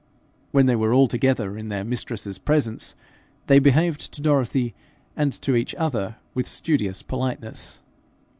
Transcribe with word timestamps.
When 0.49 0.65
they 0.65 0.75
were 0.75 0.95
altogether 0.95 1.55
in 1.55 1.69
their 1.69 1.83
mistress's 1.83 2.39
presence, 2.39 2.95
they 3.45 3.59
behaved 3.59 4.11
to 4.13 4.21
Dorothy 4.23 4.73
and 5.15 5.31
to 5.43 5.53
each 5.55 5.75
other 5.75 6.15
with 6.33 6.47
studious 6.47 7.03
politeness. 7.03 7.83